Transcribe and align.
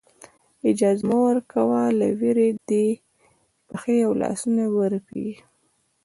اجازه 0.69 1.03
مه 1.09 1.17
ورکوه 1.27 1.81
له 1.99 2.07
وېرې 2.19 2.49
دې 2.69 2.87
پښې 3.69 3.95
او 4.07 4.11
لاسونه 4.21 4.63
ورپېږي. 4.75 5.37